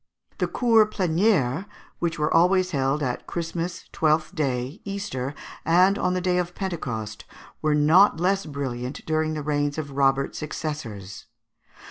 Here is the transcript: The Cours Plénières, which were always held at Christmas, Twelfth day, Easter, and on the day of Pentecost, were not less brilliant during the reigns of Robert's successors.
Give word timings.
The 0.39 0.47
Cours 0.47 0.87
Plénières, 0.87 1.67
which 1.99 2.17
were 2.17 2.33
always 2.33 2.71
held 2.71 3.03
at 3.03 3.27
Christmas, 3.27 3.85
Twelfth 3.91 4.33
day, 4.33 4.81
Easter, 4.83 5.35
and 5.63 5.99
on 5.99 6.15
the 6.15 6.21
day 6.21 6.39
of 6.39 6.55
Pentecost, 6.55 7.23
were 7.61 7.75
not 7.75 8.19
less 8.19 8.47
brilliant 8.47 9.05
during 9.05 9.35
the 9.35 9.43
reigns 9.43 9.77
of 9.77 9.91
Robert's 9.91 10.39
successors. 10.39 11.27